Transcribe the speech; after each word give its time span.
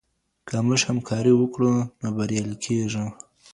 که 0.47 0.55
موږ 0.67 0.81
همکاري 0.89 1.33
وکړو 1.35 1.71
نو 2.01 2.09
بریالي 2.17 2.57
کیږو. 2.63 3.05